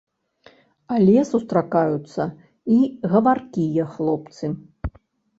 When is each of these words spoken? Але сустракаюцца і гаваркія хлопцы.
Але 0.93 1.17
сустракаюцца 1.31 2.25
і 2.75 2.77
гаваркія 3.11 3.85
хлопцы. 3.99 4.45